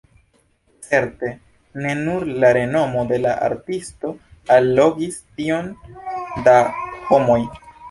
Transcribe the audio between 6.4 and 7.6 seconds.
da homoj.